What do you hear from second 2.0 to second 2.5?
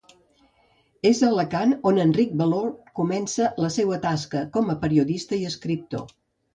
Enric